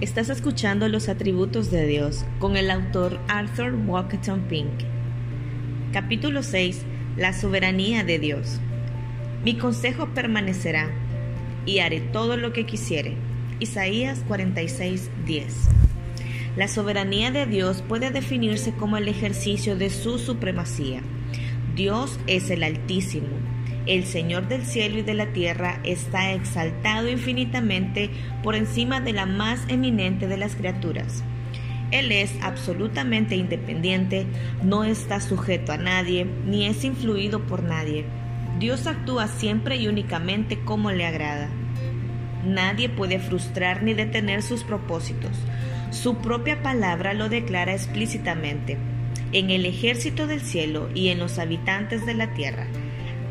[0.00, 4.70] Estás escuchando Los Atributos de Dios con el autor Arthur Walkerton Pink.
[5.92, 6.82] Capítulo 6.
[7.16, 8.60] La soberanía de Dios.
[9.44, 10.88] Mi consejo permanecerá
[11.66, 13.16] y haré todo lo que quisiere.
[13.58, 15.68] Isaías 46, 10.
[16.56, 21.02] La soberanía de Dios puede definirse como el ejercicio de su supremacía.
[21.74, 23.26] Dios es el Altísimo,
[23.88, 28.10] el Señor del cielo y de la tierra está exaltado infinitamente
[28.42, 31.24] por encima de la más eminente de las criaturas.
[31.90, 34.26] Él es absolutamente independiente,
[34.62, 38.04] no está sujeto a nadie, ni es influido por nadie.
[38.58, 41.48] Dios actúa siempre y únicamente como le agrada.
[42.44, 45.32] Nadie puede frustrar ni detener sus propósitos.
[45.90, 48.76] Su propia palabra lo declara explícitamente.
[49.32, 52.66] En el ejército del cielo y en los habitantes de la tierra,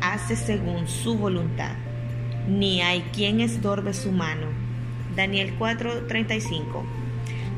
[0.00, 1.72] hace según su voluntad,
[2.48, 4.46] ni hay quien estorbe su mano.
[5.16, 6.84] Daniel 4:35.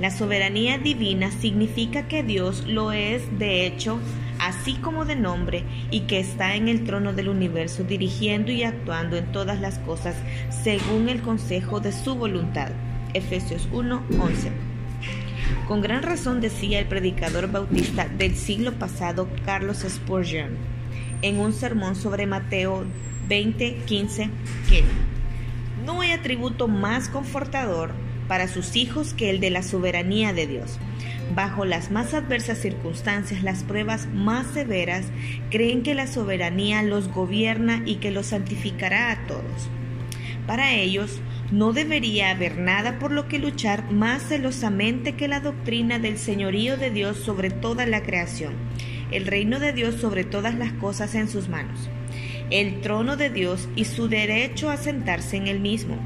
[0.01, 4.00] La soberanía divina significa que Dios lo es de hecho,
[4.39, 9.17] así como de nombre, y que está en el trono del universo dirigiendo y actuando
[9.17, 10.17] en todas las cosas
[10.62, 12.72] según el consejo de su voluntad.
[13.12, 14.53] Efesios 1:11.
[15.69, 20.80] Con gran razón decía el predicador bautista del siglo pasado Carlos Spurgeon
[21.23, 22.85] en un sermón sobre Mateo
[23.29, 24.31] 20:15
[24.69, 24.85] que
[25.85, 27.93] no hay atributo más confortador
[28.29, 30.79] para sus hijos que el de la soberanía de Dios.
[31.35, 35.07] Bajo las más adversas circunstancias, las pruebas más severas,
[35.51, 39.69] creen que la soberanía los gobierna y que los santificará a todos.
[40.47, 41.21] Para ellos,
[41.53, 46.77] no debería haber nada por lo que luchar más celosamente que la doctrina del señorío
[46.77, 48.55] de Dios sobre toda la creación
[49.11, 51.89] el reino de Dios sobre todas las cosas en sus manos,
[52.50, 55.97] el trono de Dios y su derecho a sentarse en él mismo.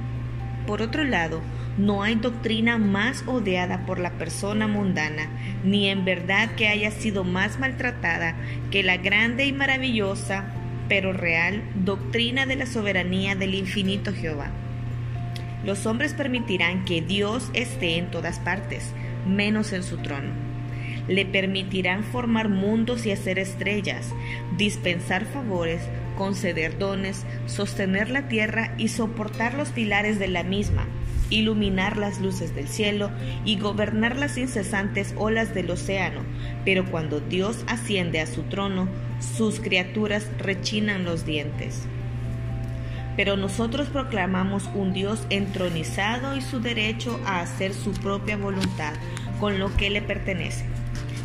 [0.66, 1.42] Por otro lado,
[1.77, 5.28] no hay doctrina más odiada por la persona mundana,
[5.64, 8.37] ni en verdad que haya sido más maltratada
[8.70, 10.44] que la grande y maravillosa,
[10.88, 14.50] pero real, doctrina de la soberanía del infinito Jehová.
[15.64, 18.93] Los hombres permitirán que Dios esté en todas partes,
[19.26, 20.53] menos en su trono
[21.09, 24.12] le permitirán formar mundos y hacer estrellas,
[24.56, 25.82] dispensar favores,
[26.16, 30.87] conceder dones, sostener la tierra y soportar los pilares de la misma,
[31.31, 33.10] iluminar las luces del cielo
[33.44, 36.20] y gobernar las incesantes olas del océano.
[36.64, 38.88] Pero cuando Dios asciende a su trono,
[39.37, 41.82] sus criaturas rechinan los dientes.
[43.16, 48.93] Pero nosotros proclamamos un Dios entronizado y su derecho a hacer su propia voluntad
[49.38, 50.64] con lo que le pertenece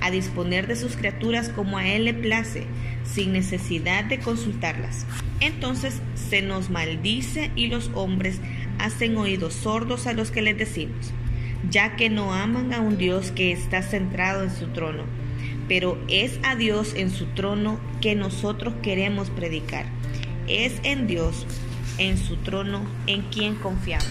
[0.02, 2.66] a disponer de sus criaturas como a Él le place,
[3.04, 5.06] sin necesidad de consultarlas.
[5.40, 8.40] Entonces se nos maldice y los hombres
[8.78, 11.12] hacen oídos sordos a los que les decimos,
[11.70, 15.04] ya que no aman a un Dios que está centrado en su trono,
[15.68, 19.86] pero es a Dios en su trono que nosotros queremos predicar.
[20.48, 21.46] Es en Dios,
[21.98, 24.08] en su trono, en quien confiamos.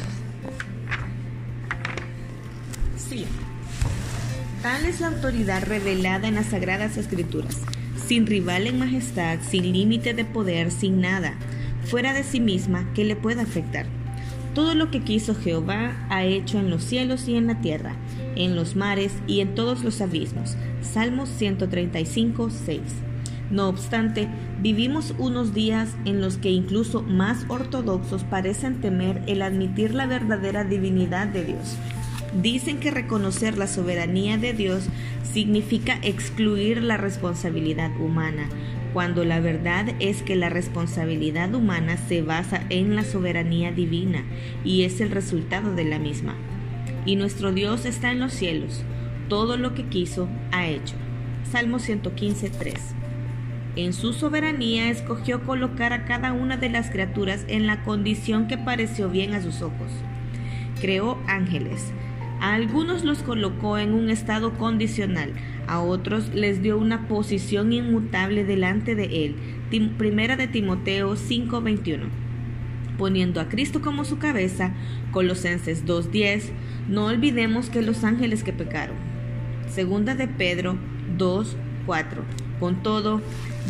[2.96, 3.26] Sí.
[4.62, 7.58] Tal es la autoridad revelada en las Sagradas Escrituras,
[8.08, 11.34] sin rival en majestad, sin límite de poder, sin nada,
[11.84, 13.86] fuera de sí misma, que le pueda afectar.
[14.56, 17.94] Todo lo que quiso Jehová ha hecho en los cielos y en la tierra,
[18.34, 20.56] en los mares y en todos los abismos.
[20.82, 22.80] Salmos 135, 6.
[23.52, 24.26] No obstante,
[24.60, 30.64] vivimos unos días en los que incluso más ortodoxos parecen temer el admitir la verdadera
[30.64, 31.76] divinidad de Dios
[32.34, 34.88] Dicen que reconocer la soberanía de Dios
[35.22, 38.48] significa excluir la responsabilidad humana,
[38.92, 44.24] cuando la verdad es que la responsabilidad humana se basa en la soberanía divina
[44.62, 46.34] y es el resultado de la misma.
[47.06, 48.82] Y nuestro Dios está en los cielos,
[49.28, 50.96] todo lo que quiso ha hecho.
[51.50, 52.74] Salmo 115, 3.
[53.76, 58.58] En su soberanía escogió colocar a cada una de las criaturas en la condición que
[58.58, 59.90] pareció bien a sus ojos.
[60.80, 61.92] Creó ángeles,
[62.40, 65.32] a algunos los colocó en un estado condicional,
[65.66, 69.36] a otros les dio una posición inmutable delante de él.
[69.98, 72.08] Primera de Timoteo 5:21.
[72.96, 74.72] Poniendo a Cristo como su cabeza,
[75.12, 76.50] Colosenses 2:10,
[76.88, 78.96] no olvidemos que los ángeles que pecaron.
[79.68, 80.78] Segunda de Pedro
[81.16, 82.22] 2:4.
[82.58, 83.20] Con todo,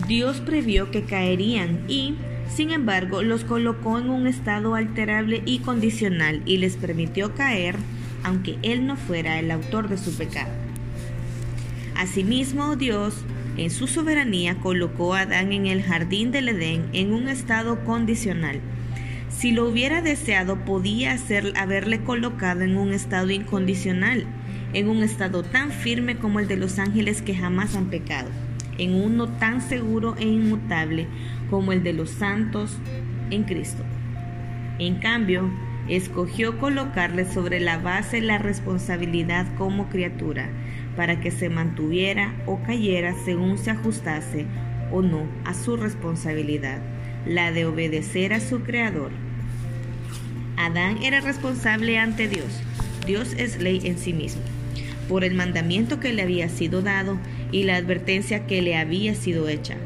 [0.06, 2.14] Dios previó que caerían y,
[2.49, 7.76] sin embargo, los colocó en un estado alterable y condicional y les permitió caer
[8.23, 10.50] aunque él no fuera el autor de su pecado.
[11.97, 13.25] Asimismo, Dios,
[13.56, 18.61] en su soberanía, colocó a Adán en el jardín del Edén en un estado condicional.
[19.31, 21.17] Si lo hubiera deseado, podía
[21.56, 24.26] haberle colocado en un estado incondicional,
[24.75, 28.31] en un estado tan firme como el de los ángeles que jamás han pecado,
[28.79, 31.06] en uno tan seguro e inmutable
[31.50, 32.76] como el de los santos
[33.31, 33.85] en Cristo.
[34.79, 35.50] En cambio,
[35.88, 40.49] escogió colocarle sobre la base la responsabilidad como criatura,
[40.96, 44.46] para que se mantuviera o cayera según se ajustase
[44.90, 46.79] o no a su responsabilidad,
[47.26, 49.11] la de obedecer a su Creador.
[50.56, 52.62] Adán era responsable ante Dios.
[53.06, 54.43] Dios es ley en sí mismo,
[55.08, 57.19] por el mandamiento que le había sido dado
[57.52, 59.76] y la advertencia que le había sido hecha.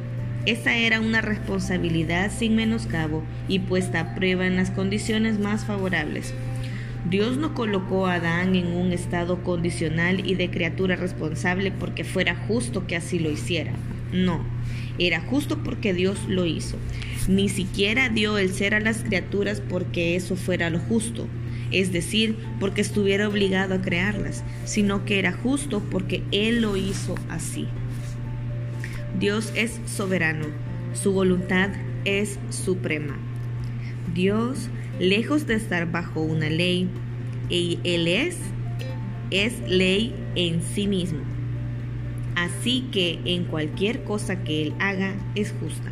[0.44, 6.34] Esa era una responsabilidad sin menoscabo y puesta a prueba en las condiciones más favorables.
[7.08, 12.34] Dios no colocó a Adán en un estado condicional y de criatura responsable porque fuera
[12.34, 13.72] justo que así lo hiciera.
[14.12, 14.44] No,
[14.98, 16.76] era justo porque Dios lo hizo.
[17.28, 21.28] Ni siquiera dio el ser a las criaturas porque eso fuera lo justo,
[21.70, 27.14] es decir, porque estuviera obligado a crearlas, sino que era justo porque Él lo hizo
[27.28, 27.68] así.
[29.18, 30.46] Dios es soberano,
[30.94, 31.70] su voluntad
[32.04, 33.16] es suprema.
[34.14, 34.68] Dios,
[34.98, 36.88] lejos de estar bajo una ley,
[37.50, 38.38] Él es,
[39.30, 41.20] es ley en sí mismo.
[42.34, 45.90] Así que en cualquier cosa que Él haga es justa.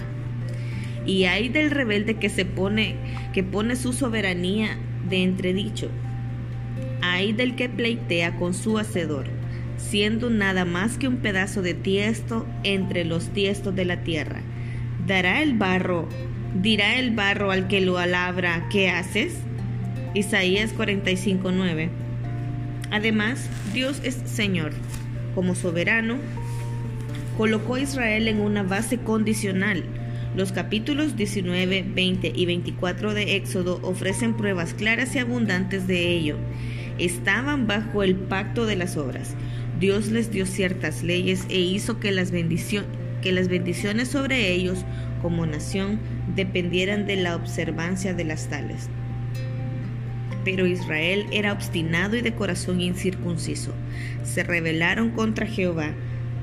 [1.07, 2.97] Y hay del rebelde que se pone,
[3.33, 4.79] que pone su soberanía
[5.09, 5.89] de entredicho.
[7.03, 9.27] Hay del que pleitea con su hacedor,
[9.81, 14.41] siendo nada más que un pedazo de tiesto entre los tiestos de la tierra.
[15.07, 16.09] Dará el barro,
[16.55, 19.35] dirá el barro al que lo alabra, ¿qué haces?
[20.15, 21.91] Isaías 45:9.
[22.91, 24.73] Además, Dios es Señor.
[25.35, 26.19] Como soberano,
[27.37, 29.85] colocó a Israel en una base condicional
[30.37, 36.37] los capítulos 19, 20 y 24 de Éxodo ofrecen pruebas claras y abundantes de ello.
[36.99, 39.35] Estaban bajo el pacto de las obras.
[39.81, 44.85] Dios les dio ciertas leyes e hizo que las, bendiciones sobre ellos
[45.23, 45.99] como nación
[46.37, 48.91] dependieran de la observancia de las tales.
[50.45, 53.73] Pero Israel era obstinado y de corazón incircunciso.
[54.23, 55.93] Se rebelaron contra Jehová,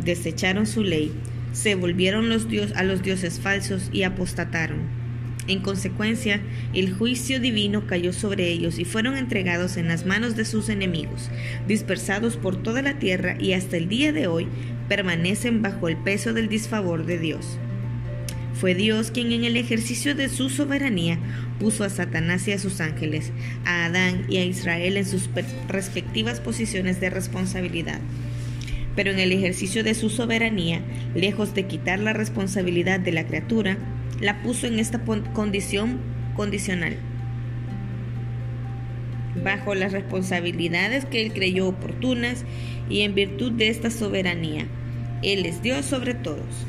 [0.04, 1.12] desecharon su ley,
[1.54, 5.07] se volvieron a los dioses falsos y apostataron.
[5.48, 6.42] En consecuencia,
[6.74, 11.30] el juicio divino cayó sobre ellos y fueron entregados en las manos de sus enemigos,
[11.68, 14.48] dispersados por toda la tierra y hasta el día de hoy
[14.90, 17.58] permanecen bajo el peso del disfavor de Dios.
[18.56, 21.18] Fue Dios quien en el ejercicio de su soberanía
[21.60, 23.32] puso a Satanás y a sus ángeles,
[23.66, 25.30] a Adán y a Israel en sus
[25.70, 28.02] respectivas posiciones de responsabilidad
[28.98, 30.82] pero en el ejercicio de su soberanía,
[31.14, 33.78] lejos de quitar la responsabilidad de la criatura,
[34.20, 35.00] la puso en esta
[35.34, 36.00] condición
[36.36, 36.96] condicional,
[39.44, 42.44] bajo las responsabilidades que él creyó oportunas
[42.90, 44.66] y en virtud de esta soberanía.
[45.24, 46.66] Él es Dios sobre todos.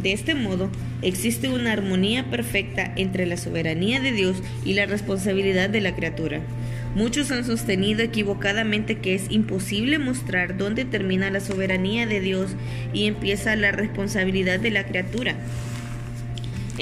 [0.00, 0.70] De este modo,
[1.02, 6.40] existe una armonía perfecta entre la soberanía de Dios y la responsabilidad de la criatura.
[6.94, 12.56] Muchos han sostenido equivocadamente que es imposible mostrar dónde termina la soberanía de Dios
[12.92, 15.36] y empieza la responsabilidad de la criatura.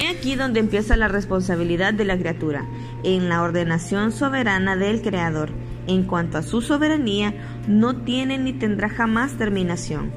[0.00, 2.64] He aquí donde empieza la responsabilidad de la criatura,
[3.02, 5.50] en la ordenación soberana del Creador.
[5.88, 7.34] En cuanto a su soberanía,
[7.66, 10.12] no tiene ni tendrá jamás terminación.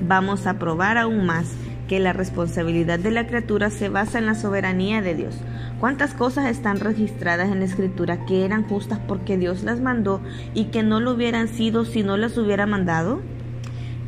[0.00, 1.52] Vamos a probar aún más
[1.86, 5.38] que la responsabilidad de la criatura se basa en la soberanía de Dios.
[5.80, 10.22] ¿Cuántas cosas están registradas en la escritura que eran justas porque Dios las mandó
[10.54, 13.20] y que no lo hubieran sido si no las hubiera mandado?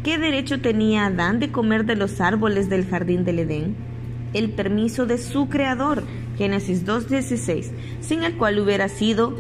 [0.05, 3.90] ¿Qué derecho tenía Adán de comer de los árboles del jardín del Edén?
[4.33, 6.05] El permiso de su creador,
[6.39, 7.71] Génesis 2.16,
[8.01, 9.37] sin el cual hubiera sido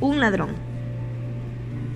[0.00, 0.50] un ladrón.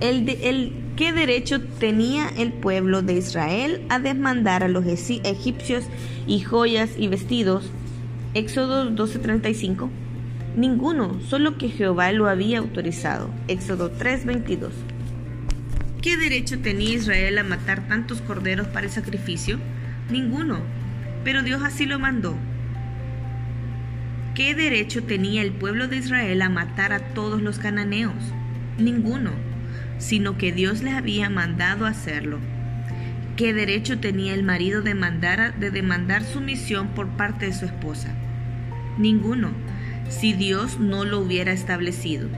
[0.01, 5.85] El, el ¿Qué derecho tenía el pueblo de Israel a demandar a los egipcios
[6.27, 7.71] y joyas y vestidos?
[8.35, 9.89] Éxodo 12:35.
[10.55, 13.31] Ninguno, solo que Jehová lo había autorizado.
[13.47, 14.69] Éxodo 3:22.
[16.03, 19.57] ¿Qué derecho tenía Israel a matar tantos corderos para el sacrificio?
[20.11, 20.59] Ninguno,
[21.23, 22.35] pero Dios así lo mandó.
[24.35, 28.33] ¿Qué derecho tenía el pueblo de Israel a matar a todos los cananeos?
[28.77, 29.31] Ninguno
[30.03, 32.39] sino que Dios les había mandado hacerlo.
[33.37, 38.13] ¿Qué derecho tenía el marido de, de demandar sumisión por parte de su esposa?
[38.97, 39.51] Ninguno,
[40.09, 42.29] si Dios no lo hubiera establecido.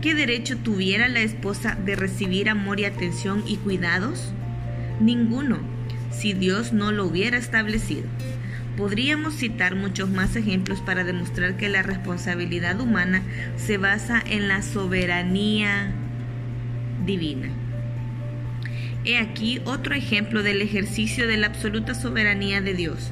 [0.00, 4.32] ¿Qué derecho tuviera la esposa de recibir amor y atención y cuidados?
[5.00, 5.58] Ninguno,
[6.16, 8.04] si Dios no lo hubiera establecido.
[8.76, 13.22] Podríamos citar muchos más ejemplos para demostrar que la responsabilidad humana
[13.56, 15.92] se basa en la soberanía
[17.06, 17.48] divina.
[19.04, 23.10] He aquí otro ejemplo del ejercicio de la absoluta soberanía de Dios.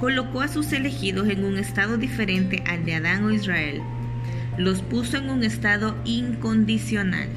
[0.00, 3.82] Colocó a sus elegidos en un estado diferente al de Adán o Israel.
[4.56, 7.28] Los puso en un estado incondicional.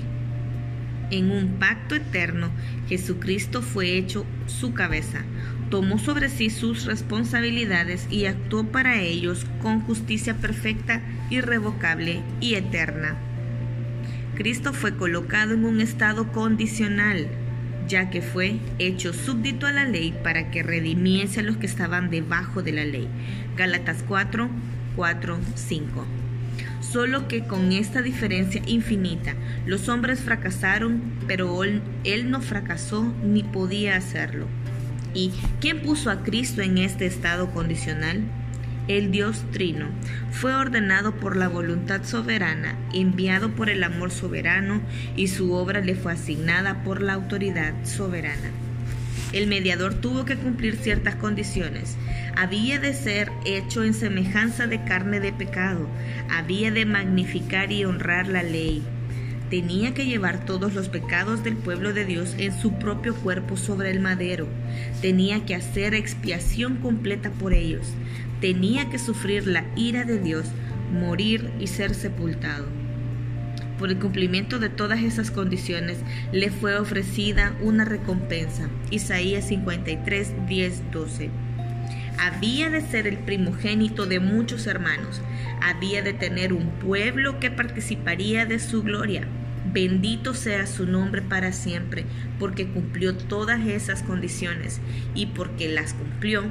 [1.10, 2.52] En un pacto eterno,
[2.90, 5.22] Jesucristo fue hecho su cabeza,
[5.70, 13.16] tomó sobre sí sus responsabilidades y actuó para ellos con justicia perfecta, irrevocable y eterna.
[14.36, 17.28] Cristo fue colocado en un estado condicional,
[17.88, 22.10] ya que fue hecho súbdito a la ley para que redimiese a los que estaban
[22.10, 23.08] debajo de la ley.
[23.56, 24.50] Gálatas 4,
[24.98, 26.06] 4, 5.
[26.82, 29.36] Solo que con esta diferencia infinita,
[29.66, 34.48] los hombres fracasaron, pero él no fracasó ni podía hacerlo.
[35.14, 38.22] ¿Y quién puso a Cristo en este estado condicional?
[38.88, 39.88] El Dios Trino
[40.32, 44.80] fue ordenado por la voluntad soberana, enviado por el amor soberano
[45.18, 48.52] y su obra le fue asignada por la autoridad soberana.
[49.34, 51.96] El mediador tuvo que cumplir ciertas condiciones.
[52.36, 55.88] Había de ser hecho en semejanza de carne de pecado.
[56.30, 58.84] Había de magnificar y honrar la ley
[59.50, 63.92] tenía que llevar todos los pecados del pueblo de Dios en su propio cuerpo sobre
[63.92, 64.48] el madero.
[65.02, 67.88] Tenía que hacer expiación completa por ellos.
[68.42, 70.48] Tenía que sufrir la ira de Dios,
[70.92, 72.66] morir y ser sepultado.
[73.80, 76.00] Por el cumplimiento de todas esas condiciones
[76.32, 78.70] le fue ofrecida una recompensa.
[78.90, 81.30] Isaías 53, 10, 12.
[82.20, 85.22] Había de ser el primogénito de muchos hermanos.
[85.62, 89.28] Había de tener un pueblo que participaría de su gloria.
[89.72, 92.06] Bendito sea su nombre para siempre,
[92.40, 94.80] porque cumplió todas esas condiciones
[95.14, 96.46] y porque las cumplió.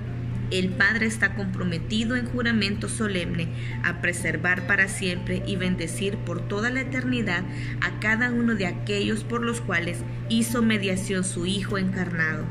[0.51, 3.49] El Padre está comprometido en juramento solemne
[3.83, 7.45] a preservar para siempre y bendecir por toda la eternidad
[7.81, 9.99] a cada uno de aquellos por los cuales
[10.29, 12.45] hizo mediación su Hijo encarnado.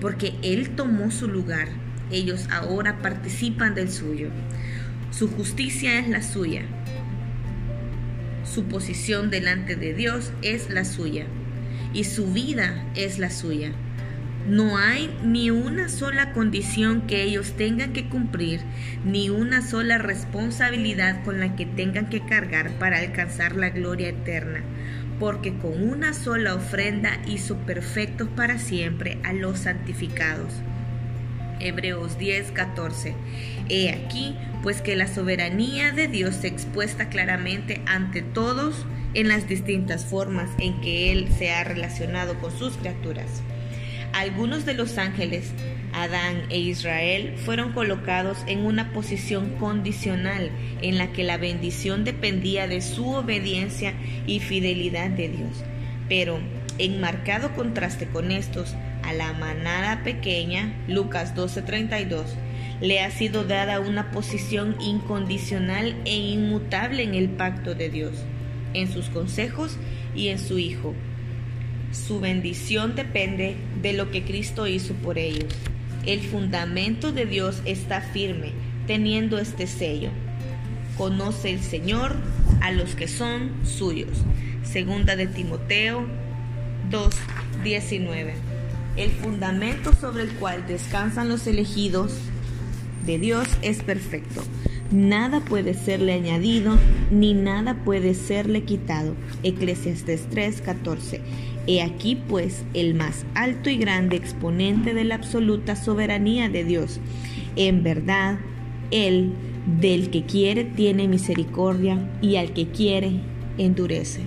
[0.00, 1.68] Porque Él tomó su lugar,
[2.10, 4.30] ellos ahora participan del suyo.
[5.10, 6.62] Su justicia es la suya
[8.56, 11.26] su posición delante de Dios es la suya
[11.92, 13.72] y su vida es la suya.
[14.46, 18.60] No hay ni una sola condición que ellos tengan que cumplir,
[19.04, 24.62] ni una sola responsabilidad con la que tengan que cargar para alcanzar la gloria eterna,
[25.18, 30.52] porque con una sola ofrenda hizo perfectos para siempre a los santificados.
[31.58, 33.14] Hebreos 10, 14.
[33.68, 39.48] He aquí, pues que la soberanía de Dios se expuesta claramente ante todos en las
[39.48, 43.42] distintas formas en que Él se ha relacionado con sus criaturas.
[44.16, 45.52] Algunos de los ángeles,
[45.92, 52.66] Adán e Israel, fueron colocados en una posición condicional en la que la bendición dependía
[52.66, 53.92] de su obediencia
[54.26, 55.62] y fidelidad de Dios.
[56.08, 56.40] Pero,
[56.78, 62.24] en marcado contraste con estos, a la manada pequeña, Lucas 12:32,
[62.80, 68.14] le ha sido dada una posición incondicional e inmutable en el pacto de Dios,
[68.72, 69.76] en sus consejos
[70.14, 70.94] y en su Hijo.
[71.92, 75.52] Su bendición depende de lo que Cristo hizo por ellos.
[76.04, 78.52] El fundamento de Dios está firme,
[78.86, 80.10] teniendo este sello.
[80.96, 82.16] Conoce el Señor
[82.60, 84.18] a los que son suyos.
[84.62, 86.06] Segunda de Timoteo
[86.90, 88.56] 2:19
[88.96, 92.14] el fundamento sobre el cual descansan los elegidos
[93.04, 94.42] de Dios es perfecto.
[94.90, 96.78] Nada puede serle añadido,
[97.10, 99.14] ni nada puede serle quitado.
[99.42, 101.20] Eclesiastes 3:14.
[101.66, 107.00] He aquí pues el más alto y grande exponente de la absoluta soberanía de Dios.
[107.56, 108.38] En verdad,
[108.90, 109.32] Él
[109.80, 113.20] del que quiere tiene misericordia y al que quiere
[113.58, 114.20] endurece.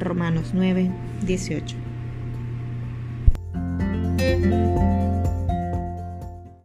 [0.00, 0.90] Romanos 9,
[1.26, 1.76] 18.
[4.22, 5.11] Música